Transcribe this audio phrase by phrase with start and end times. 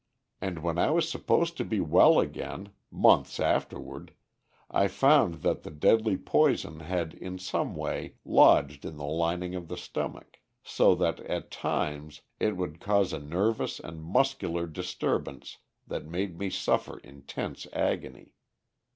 [0.41, 4.15] And when I was supposed to be well again, months afterward,
[4.71, 9.67] I found that the deadly poison had in some way lodged in the lining of
[9.67, 16.07] the stomach, so that, at times, it would cause a nervous and muscular disturbance that
[16.07, 18.33] made me suffer intense agony.